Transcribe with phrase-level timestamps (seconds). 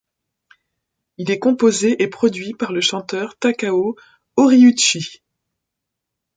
[1.19, 3.95] Il est composé et produit par le chanteur Takao
[4.35, 5.21] Horiuchi.